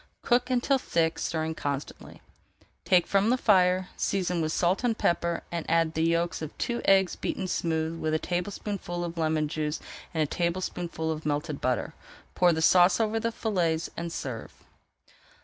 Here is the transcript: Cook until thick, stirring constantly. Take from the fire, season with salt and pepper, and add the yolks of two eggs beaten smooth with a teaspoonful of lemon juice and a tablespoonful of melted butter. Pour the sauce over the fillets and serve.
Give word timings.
Cook 0.23 0.49
until 0.49 0.79
thick, 0.79 1.19
stirring 1.19 1.53
constantly. 1.53 2.23
Take 2.85 3.05
from 3.05 3.29
the 3.29 3.37
fire, 3.37 3.89
season 3.95 4.41
with 4.41 4.51
salt 4.51 4.83
and 4.83 4.97
pepper, 4.97 5.43
and 5.51 5.63
add 5.69 5.93
the 5.93 6.01
yolks 6.01 6.41
of 6.41 6.57
two 6.57 6.81
eggs 6.85 7.15
beaten 7.15 7.45
smooth 7.45 7.99
with 7.99 8.15
a 8.15 8.17
teaspoonful 8.17 9.03
of 9.03 9.15
lemon 9.19 9.47
juice 9.47 9.79
and 10.11 10.23
a 10.23 10.25
tablespoonful 10.25 11.11
of 11.11 11.23
melted 11.23 11.61
butter. 11.61 11.93
Pour 12.33 12.51
the 12.51 12.63
sauce 12.63 12.99
over 12.99 13.19
the 13.19 13.31
fillets 13.31 13.91
and 13.95 14.11
serve. 14.11 14.51